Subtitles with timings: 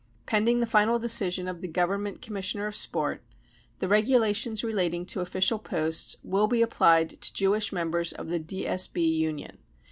[0.25, 3.21] Pending the final decision of the Government Com missioner of Sport,
[3.77, 8.97] the regulations relating to official posts will be applied to Jewish* members of the DSB
[9.15, 9.59] Union.